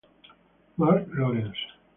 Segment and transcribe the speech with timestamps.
[0.77, 1.61] Marc Lawrence